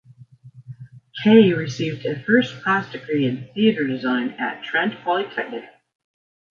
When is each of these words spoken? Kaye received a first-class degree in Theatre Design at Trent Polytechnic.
Kaye 1.21 1.53
received 1.53 2.07
a 2.07 2.19
first-class 2.23 2.91
degree 2.91 3.27
in 3.27 3.53
Theatre 3.53 3.85
Design 3.85 4.31
at 4.31 4.63
Trent 4.63 4.99
Polytechnic. 5.03 5.65